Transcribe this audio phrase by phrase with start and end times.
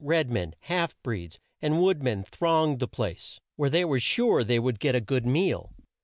[0.03, 4.57] Red men, half breeds, and wood men thronged the place, where they were sure they
[4.57, 5.75] would get a good meal.